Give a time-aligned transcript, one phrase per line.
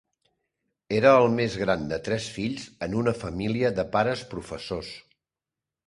[0.99, 4.95] Era el més gran de tres fills en una família de pares professors.